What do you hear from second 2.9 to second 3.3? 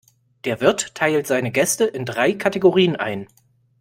ein.